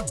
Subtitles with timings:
[0.00, 0.08] Halo,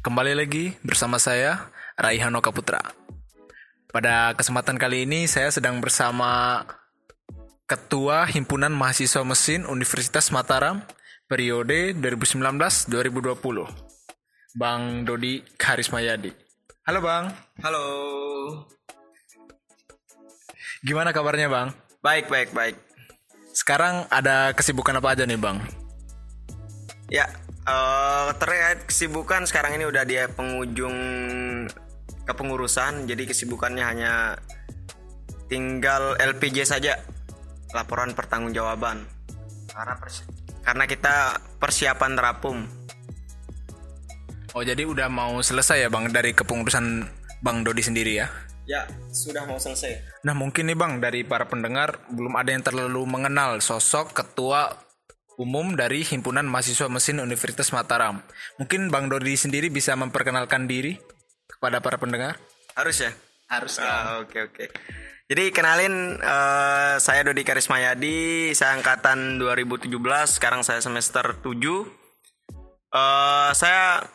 [0.00, 1.68] kembali lagi bersama saya
[2.00, 2.80] Raihano Kaputra.
[3.92, 6.64] Pada kesempatan kali ini saya sedang bersama
[7.68, 10.80] Ketua Himpunan Mahasiswa Mesin Universitas Mataram
[11.28, 13.68] periode 2019-2020,
[14.56, 16.51] Bang Dodi Karismayadi.
[16.82, 17.30] Halo Bang,
[17.62, 17.84] Halo.
[20.82, 21.70] gimana kabarnya Bang?
[22.02, 22.74] Baik, baik, baik.
[23.54, 25.62] Sekarang ada kesibukan apa aja nih Bang?
[27.06, 27.30] Ya,
[27.70, 30.96] eh, terkait kesibukan sekarang ini udah di penghujung
[32.26, 34.12] kepengurusan, jadi kesibukannya hanya
[35.46, 36.98] tinggal LPJ saja,
[37.70, 39.06] laporan pertanggungjawaban.
[39.70, 40.26] Karena persi-
[40.66, 42.66] karena kita persiapan terapum.
[44.52, 47.08] Oh jadi udah mau selesai ya Bang dari kepengurusan
[47.40, 48.28] Bang Dodi sendiri ya?
[48.62, 50.22] Ya, sudah mau selesai.
[50.22, 54.78] Nah mungkin nih bang dari para pendengar belum ada yang terlalu mengenal sosok ketua
[55.34, 58.22] umum dari Himpunan Mahasiswa Mesin Universitas Mataram.
[58.62, 60.94] Mungkin bang Dodi sendiri bisa memperkenalkan diri
[61.50, 62.38] kepada para pendengar.
[62.78, 63.10] Harus ya?
[63.50, 63.82] Harus.
[63.82, 64.70] Ah, Oke oke.
[65.26, 69.90] Jadi kenalin eh, saya Dodi Karismayadi, saya angkatan 2017,
[70.38, 71.50] sekarang saya semester 7.
[72.92, 74.06] Eh, saya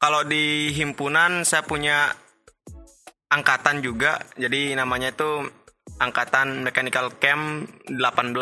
[0.00, 2.16] kalau di himpunan saya punya
[3.28, 5.44] angkatan juga, jadi namanya itu
[6.00, 8.32] angkatan Mechanical Camp 18.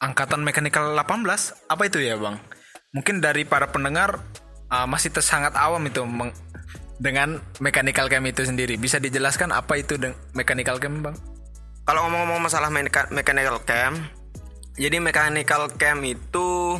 [0.00, 2.40] Angkatan Mekanikal 18 apa itu ya bang?
[2.96, 4.16] Mungkin dari para pendengar
[4.72, 6.00] uh, masih ter- sangat awam itu
[6.96, 8.80] dengan Mechanical Camp itu sendiri.
[8.80, 10.00] Bisa dijelaskan apa itu
[10.32, 11.16] Mechanical Camp bang?
[11.84, 13.96] Kalau ngomong-ngomong masalah mecha- mechanical camp,
[14.76, 16.76] jadi mechanical camp itu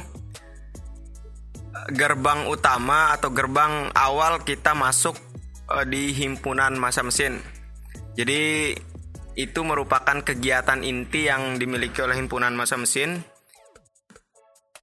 [1.93, 5.15] gerbang utama atau gerbang awal kita masuk
[5.71, 7.39] eh, di himpunan masa mesin.
[8.19, 8.75] Jadi
[9.39, 13.23] itu merupakan kegiatan inti yang dimiliki oleh himpunan masa mesin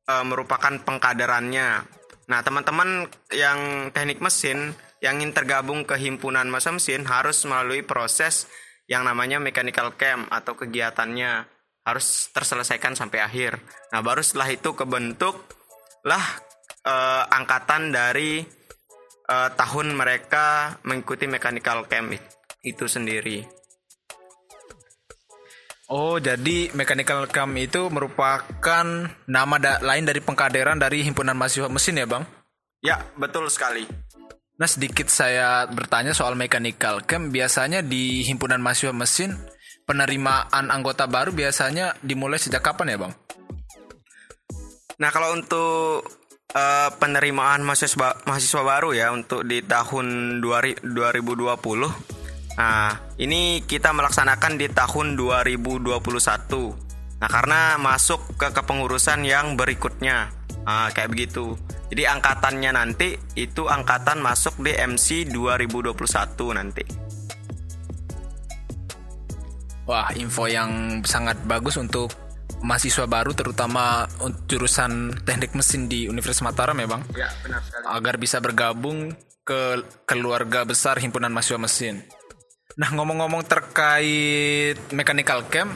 [0.07, 1.83] eh, merupakan pengkaderannya.
[2.25, 4.73] Nah, teman-teman yang teknik mesin
[5.03, 8.49] yang ingin tergabung ke himpunan masa mesin harus melalui proses
[8.89, 11.45] yang namanya mechanical camp atau kegiatannya
[11.85, 13.61] harus terselesaikan sampai akhir.
[13.93, 16.25] Nah, baru setelah itu kebentuklah
[16.85, 18.45] eh, angkatan dari
[19.25, 22.29] eh, tahun mereka mengikuti mechanical camp it-
[22.61, 23.45] itu sendiri.
[25.85, 28.85] Oh, jadi Mechanical Camp itu merupakan
[29.29, 32.25] nama da- lain dari pengkaderan dari Himpunan Mahasiswa Mesin ya, Bang?
[32.81, 33.85] Ya, betul sekali.
[34.57, 37.29] Nah, sedikit saya bertanya soal Mechanical Camp.
[37.29, 39.37] Biasanya di Himpunan Mahasiswa Mesin,
[39.85, 43.13] penerimaan anggota baru biasanya dimulai sejak kapan ya, Bang?
[44.97, 46.01] Nah kalau untuk
[46.55, 54.55] eh, penerimaan mahasiswa mahasiswa baru ya untuk di tahun 2000 2020, nah ini kita melaksanakan
[54.55, 57.19] di tahun 2021.
[57.19, 60.31] Nah karena masuk ke kepengurusan yang berikutnya,
[60.65, 61.53] Nah, kayak begitu.
[61.93, 66.83] Jadi angkatannya nanti itu angkatan masuk di MC 2021 nanti.
[69.85, 72.09] Wah, info yang sangat bagus untuk
[72.65, 74.09] mahasiswa baru terutama
[74.49, 77.01] jurusan teknik mesin di Universitas Mataram ya, Bang?
[77.13, 77.85] Ya benar sekali.
[77.85, 79.13] agar bisa bergabung
[79.45, 82.01] ke keluarga besar himpunan mahasiswa mesin.
[82.75, 85.71] Nah ngomong-ngomong terkait mechanical camp,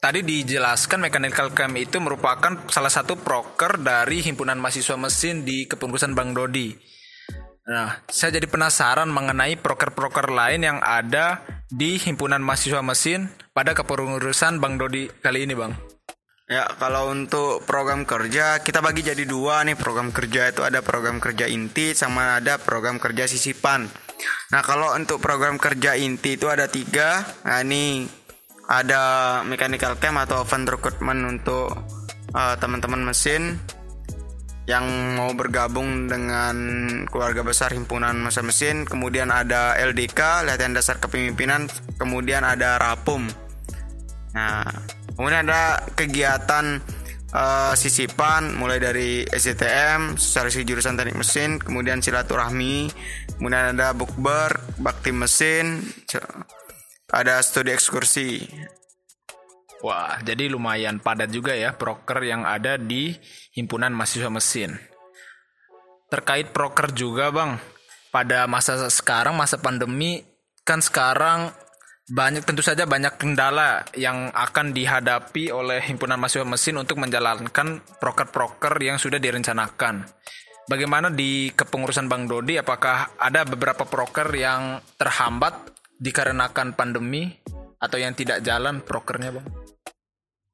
[0.00, 6.16] tadi dijelaskan mechanical camp itu merupakan salah satu proker dari himpunan mahasiswa mesin di kepengurusan
[6.16, 6.72] Bang Dodi.
[7.64, 11.40] Nah, saya jadi penasaran mengenai proker-proker lain yang ada
[11.72, 15.72] di himpunan mahasiswa mesin pada kepengurusan Bang Dodi kali ini, Bang.
[16.44, 21.16] Ya, kalau untuk program kerja kita bagi jadi dua nih program kerja itu ada program
[21.16, 23.88] kerja inti sama ada program kerja sisipan.
[24.52, 27.24] Nah, kalau untuk program kerja inti itu ada tiga.
[27.48, 28.04] Nah, ini
[28.68, 31.72] ada mechanical camp atau open recruitment untuk
[32.36, 33.56] eh, teman-teman mesin
[34.68, 34.84] yang
[35.16, 36.56] mau bergabung dengan
[37.08, 38.84] keluarga besar himpunan masa mesin.
[38.84, 41.72] Kemudian ada LDK, latihan dasar kepemimpinan.
[41.96, 43.32] Kemudian ada RAPUM.
[44.36, 44.68] Nah,
[45.14, 46.78] kemudian ada kegiatan
[47.34, 52.90] eh, sisipan mulai dari SCTM, sosialisasi jurusan teknik mesin, kemudian silaturahmi,
[53.38, 55.82] kemudian ada bukber, bakti mesin,
[57.10, 58.44] ada studi ekskursi.
[59.84, 63.12] Wah, jadi lumayan padat juga ya proker yang ada di
[63.52, 64.80] himpunan mahasiswa mesin.
[66.08, 67.60] Terkait proker juga, Bang.
[68.08, 70.24] Pada masa sekarang, masa pandemi,
[70.64, 71.52] kan sekarang
[72.04, 78.76] banyak tentu saja banyak kendala yang akan dihadapi oleh himpunan mahasiswa mesin untuk menjalankan proker-proker
[78.84, 80.04] yang sudah direncanakan.
[80.64, 85.52] bagaimana di kepengurusan Bang Dodi apakah ada beberapa proker yang terhambat
[86.00, 87.28] dikarenakan pandemi
[87.76, 89.44] atau yang tidak jalan prokernya Bang?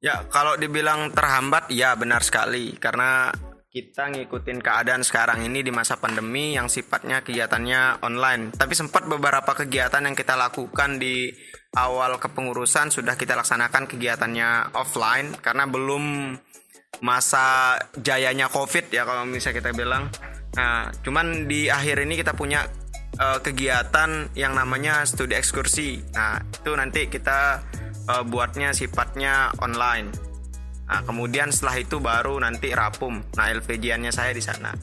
[0.03, 3.31] Ya, kalau dibilang terhambat ya benar sekali karena
[3.71, 8.51] kita ngikutin keadaan sekarang ini di masa pandemi yang sifatnya kegiatannya online.
[8.51, 11.31] Tapi sempat beberapa kegiatan yang kita lakukan di
[11.79, 16.35] awal kepengurusan sudah kita laksanakan kegiatannya offline karena belum
[16.99, 20.11] masa jayanya COVID ya kalau misalnya kita bilang.
[20.51, 22.67] Nah, cuman di akhir ini kita punya
[23.23, 26.11] uh, kegiatan yang namanya studi ekskursi.
[26.11, 27.63] Nah, itu nanti kita
[28.11, 30.30] uh, buatnya sifatnya online.
[30.91, 33.23] Nah, kemudian setelah itu baru nanti rapum.
[33.39, 34.75] Nah, LPG-nya saya di sana.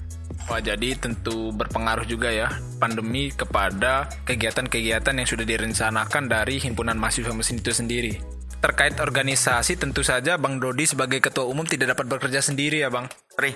[0.49, 2.49] Wah, jadi tentu berpengaruh juga ya
[2.81, 8.17] pandemi kepada kegiatan-kegiatan yang sudah direncanakan dari himpunan mahasiswa mesin itu sendiri.
[8.59, 13.13] Terkait organisasi, tentu saja Bang Dodi sebagai ketua umum tidak dapat bekerja sendiri ya, Bang.
[13.37, 13.53] Ri,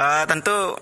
[0.00, 0.72] uh, tentu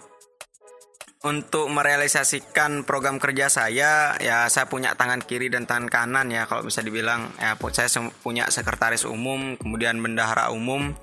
[1.29, 6.65] untuk merealisasikan program kerja saya ya saya punya tangan kiri dan tangan kanan ya kalau
[6.65, 7.29] bisa dibilang.
[7.37, 10.97] Ya saya punya sekretaris umum kemudian bendahara umum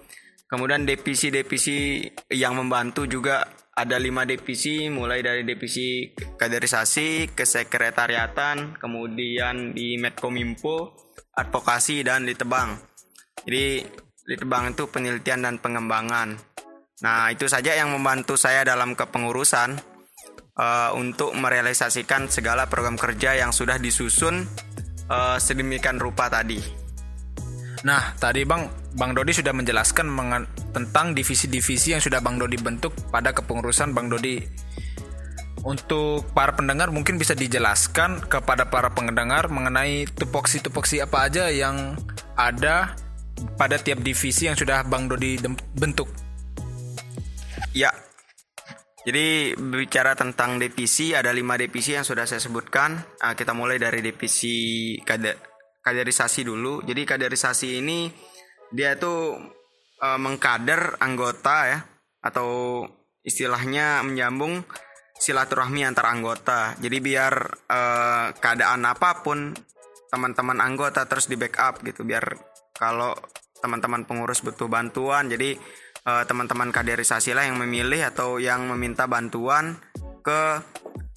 [0.50, 3.45] kemudian divisi-divisi yang membantu juga
[3.75, 11.06] ada lima divisi mulai dari divisi kaderisasi kesekretariatan kemudian di Medkominfo
[11.36, 12.80] advokasi dan di Tebang.
[13.44, 13.83] Jadi
[14.25, 16.39] di Tebang itu penelitian dan pengembangan.
[17.04, 19.95] Nah itu saja yang membantu saya dalam kepengurusan
[20.60, 24.48] uh, untuk merealisasikan segala program kerja yang sudah disusun
[25.12, 26.60] uh, sedemikian rupa tadi.
[27.86, 28.66] Nah, tadi Bang
[28.98, 30.10] Bang Dodi sudah menjelaskan
[30.74, 34.42] tentang divisi-divisi yang sudah Bang Dodi bentuk pada kepengurusan Bang Dodi.
[35.66, 41.98] Untuk para pendengar mungkin bisa dijelaskan kepada para pendengar mengenai tupoksi-tupoksi apa aja yang
[42.38, 42.94] ada
[43.58, 45.42] pada tiap divisi yang sudah Bang Dodi
[45.78, 46.10] bentuk.
[47.75, 47.92] Ya,
[49.06, 52.98] jadi bicara tentang divisi ada lima divisi yang sudah saya sebutkan.
[53.22, 55.38] Uh, kita mulai dari divisi kader
[55.86, 56.81] kaderisasi dulu.
[56.81, 58.10] Jadi kaderisasi ini
[58.74, 59.38] dia itu
[60.02, 61.80] uh, mengkader anggota ya
[62.25, 62.81] atau
[63.22, 64.66] istilahnya menyambung
[65.22, 66.74] silaturahmi antar anggota.
[66.81, 67.34] Jadi biar
[67.69, 69.54] uh, keadaan apa pun
[70.10, 72.25] teman-teman anggota terus di backup gitu biar
[72.74, 73.13] kalau
[73.62, 75.58] teman-teman pengurus butuh bantuan jadi
[76.06, 79.75] uh, teman-teman kaderisasi lah yang memilih atau yang meminta bantuan
[80.22, 80.42] ke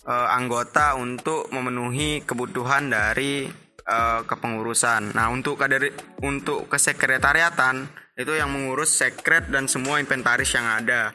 [0.09, 3.47] uh, anggota untuk memenuhi kebutuhan dari
[3.89, 5.15] uh, kepengurusan.
[5.15, 5.93] Nah, untuk kader
[6.25, 7.89] untuk kesekretariatan
[8.19, 11.15] itu yang mengurus sekret dan semua inventaris yang ada.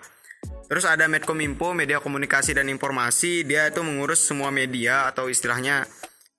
[0.71, 5.85] Terus ada Medkominfo, media komunikasi dan informasi, dia itu mengurus semua media atau istilahnya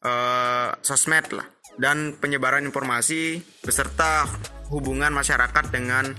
[0.03, 4.27] uh, sosmed lah dan penyebaran informasi beserta
[4.71, 6.15] hubungan masyarakat dengan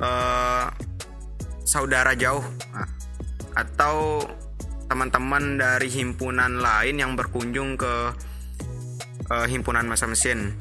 [0.00, 0.66] uh,
[1.62, 2.42] saudara jauh
[3.54, 4.24] atau
[4.90, 7.94] teman-teman dari himpunan lain yang berkunjung ke
[9.30, 10.58] uh, himpunan masa mesin.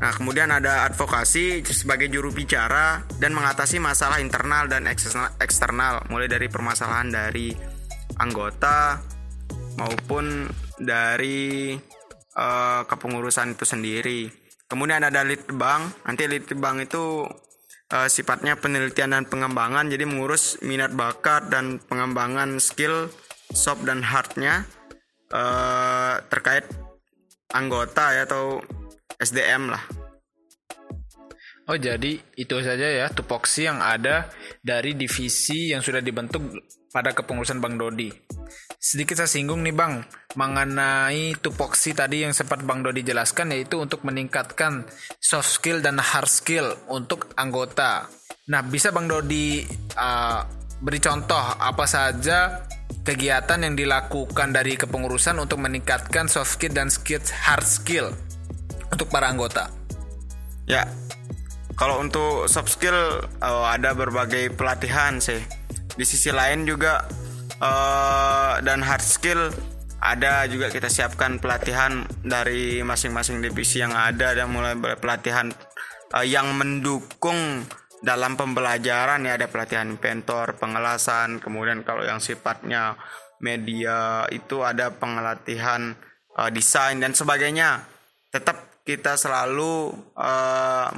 [0.00, 4.88] Nah, kemudian ada advokasi sebagai juru bicara dan mengatasi masalah internal dan
[5.36, 7.52] eksternal, mulai dari permasalahan dari
[8.16, 8.96] anggota
[9.76, 10.48] maupun
[10.80, 11.76] dari
[12.36, 14.20] uh, kepengurusan itu sendiri.
[14.64, 16.08] Kemudian ada lead bank.
[16.08, 17.28] Nanti lead bank itu
[17.92, 23.10] uh, sifatnya penelitian dan pengembangan jadi mengurus minat bakat dan pengembangan skill
[23.50, 24.66] soft dan hardnya
[25.34, 26.66] uh, terkait
[27.50, 28.62] anggota ya atau
[29.18, 29.82] SDM lah.
[31.70, 34.26] Oh jadi itu saja ya tupoksi yang ada
[34.58, 36.42] dari divisi yang sudah dibentuk
[36.90, 38.10] pada kepengurusan Bang Dodi.
[38.80, 40.04] Sedikit saya singgung nih Bang
[40.38, 44.86] mengenai tupoksi tadi yang sempat Bang Dodi jelaskan yaitu untuk meningkatkan
[45.18, 48.06] soft skill dan hard skill untuk anggota.
[48.48, 49.62] Nah bisa Bang Dodi
[49.98, 50.40] uh,
[50.80, 52.64] beri contoh apa saja
[53.04, 58.06] kegiatan yang dilakukan dari kepengurusan untuk meningkatkan soft skill dan skill hard skill
[58.90, 59.70] untuk para anggota.
[60.68, 60.86] Ya,
[61.74, 62.94] kalau untuk soft skill
[63.40, 65.40] uh, ada berbagai pelatihan sih.
[65.90, 67.02] Di sisi lain juga
[67.60, 69.52] uh, dan hard skill
[70.00, 75.52] ada juga kita siapkan pelatihan dari masing-masing divisi yang ada dan mulai pelatihan
[76.16, 77.68] uh, yang mendukung
[78.00, 82.96] dalam pembelajaran ya ada pelatihan inventor, pengelasan, kemudian kalau yang sifatnya
[83.44, 85.96] media itu ada pengelatihan
[86.36, 87.84] uh, desain dan sebagainya.
[88.32, 90.88] Tetap kita selalu uh,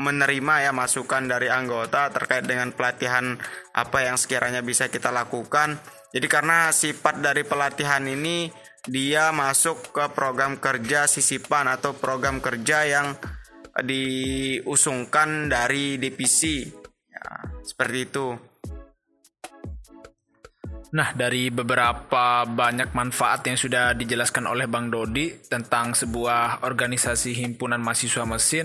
[0.00, 3.36] menerima ya masukan dari anggota terkait dengan pelatihan
[3.76, 5.76] apa yang sekiranya bisa kita lakukan.
[6.16, 8.48] Jadi karena sifat dari pelatihan ini
[8.88, 13.12] dia masuk ke program kerja sisipan atau program kerja yang
[13.84, 16.64] diusungkan dari divisi.
[17.12, 18.32] Ya, seperti itu.
[20.96, 27.84] Nah, dari beberapa banyak manfaat yang sudah dijelaskan oleh Bang Dodi tentang sebuah organisasi himpunan
[27.84, 28.64] mahasiswa mesin.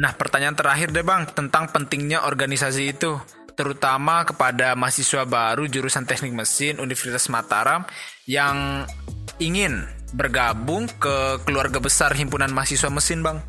[0.00, 3.20] Nah, pertanyaan terakhir deh Bang, tentang pentingnya organisasi itu,
[3.60, 7.84] terutama kepada mahasiswa baru jurusan teknik mesin Universitas Mataram
[8.24, 8.88] yang
[9.36, 9.84] ingin
[10.16, 13.44] bergabung ke keluarga besar himpunan mahasiswa mesin Bang.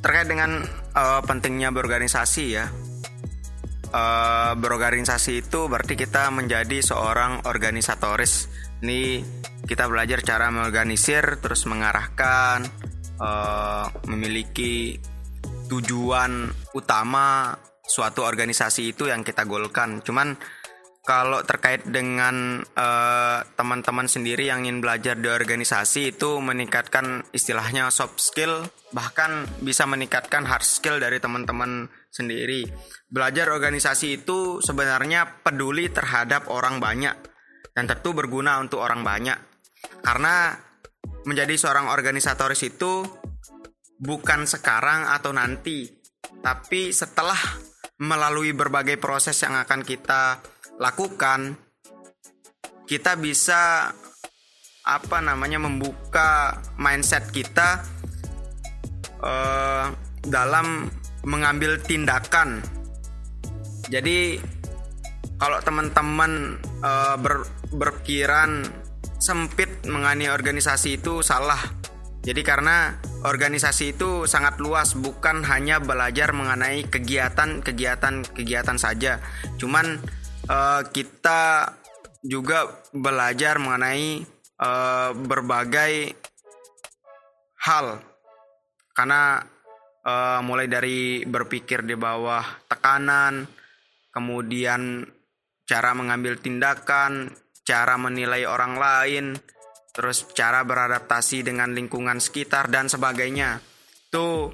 [0.00, 0.64] Terkait dengan
[0.96, 2.64] uh, pentingnya berorganisasi ya,
[3.92, 8.48] uh, berorganisasi itu berarti kita menjadi seorang organisatoris.
[8.80, 9.20] Ini
[9.68, 12.64] kita belajar cara mengorganisir, terus mengarahkan,
[13.20, 14.96] uh, memiliki
[15.66, 17.54] tujuan utama
[17.86, 20.02] suatu organisasi itu yang kita golkan.
[20.02, 20.34] Cuman
[21.06, 28.18] kalau terkait dengan teman teman-teman sendiri yang ingin belajar di organisasi itu meningkatkan istilahnya soft
[28.18, 32.66] skill bahkan bisa meningkatkan hard skill dari teman-teman sendiri.
[33.06, 37.14] Belajar organisasi itu sebenarnya peduli terhadap orang banyak
[37.70, 39.38] dan tentu berguna untuk orang banyak.
[40.02, 40.58] Karena
[41.22, 43.06] menjadi seorang organisatoris itu
[43.96, 45.88] bukan sekarang atau nanti,
[46.44, 47.38] tapi setelah
[48.00, 50.40] melalui berbagai proses yang akan kita
[50.76, 51.56] lakukan,
[52.84, 53.90] kita bisa
[54.86, 57.82] apa namanya membuka mindset kita
[59.18, 59.90] uh,
[60.22, 60.86] dalam
[61.26, 62.62] mengambil tindakan.
[63.90, 64.38] Jadi
[65.36, 67.42] kalau teman-teman uh, ber,
[67.74, 68.62] berpikiran
[69.18, 71.58] sempit mengenai organisasi itu salah.
[72.22, 79.22] Jadi karena organisasi itu sangat luas bukan hanya belajar mengenai kegiatan-kegiatan kegiatan saja.
[79.56, 80.02] Cuman
[80.50, 81.72] uh, kita
[82.26, 84.26] juga belajar mengenai
[84.60, 86.12] uh, berbagai
[87.62, 88.02] hal
[88.96, 89.44] karena
[90.06, 93.44] uh, mulai dari berpikir di bawah tekanan,
[94.14, 95.04] kemudian
[95.68, 97.28] cara mengambil tindakan,
[97.66, 99.24] cara menilai orang lain,
[99.96, 103.64] terus cara beradaptasi dengan lingkungan sekitar dan sebagainya.
[104.12, 104.52] Itu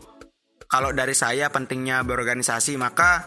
[0.70, 3.26] kalau dari saya pentingnya berorganisasi, maka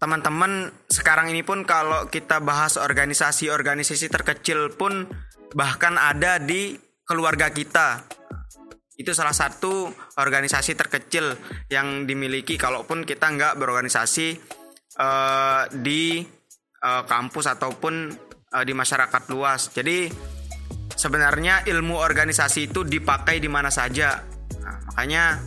[0.00, 5.06] teman-teman sekarang ini pun kalau kita bahas organisasi-organisasi terkecil pun
[5.52, 8.02] bahkan ada di keluarga kita
[8.96, 11.38] itu salah satu organisasi terkecil
[11.70, 14.36] yang dimiliki kalaupun kita nggak berorganisasi
[14.98, 16.22] uh, di
[16.82, 17.94] uh, kampus ataupun
[18.52, 19.72] uh, di masyarakat luas.
[19.72, 20.10] Jadi
[21.02, 24.22] sebenarnya ilmu organisasi itu dipakai di mana saja.
[24.62, 25.42] Nah, makanya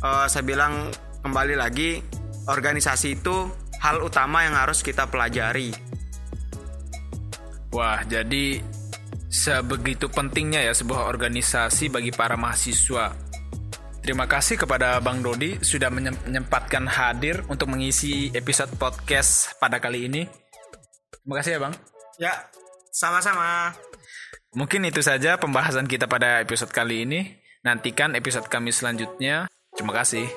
[0.00, 0.88] uh, saya bilang
[1.20, 2.00] kembali lagi
[2.48, 3.52] organisasi itu
[3.84, 5.68] hal utama yang harus kita pelajari.
[7.76, 8.64] Wah, jadi
[9.28, 13.12] sebegitu pentingnya ya sebuah organisasi bagi para mahasiswa.
[14.00, 20.22] Terima kasih kepada Bang Dodi sudah menyempatkan hadir untuk mengisi episode podcast pada kali ini.
[21.08, 21.74] Terima kasih ya Bang.
[22.20, 22.32] Ya,
[22.92, 23.72] sama-sama.
[24.54, 27.20] Mungkin itu saja pembahasan kita pada episode kali ini.
[27.66, 29.50] Nantikan episode kami selanjutnya.
[29.74, 30.30] Terima kasih.